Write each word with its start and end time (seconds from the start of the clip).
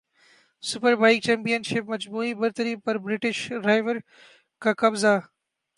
superbike 0.63 1.23
champion 1.25 1.61
شپ 1.69 1.89
مجموعی 1.89 2.33
برتری 2.39 2.75
پر 2.85 2.97
برٹش 3.03 3.37
رائیور 3.65 3.95
کاقبضہ 4.61 5.19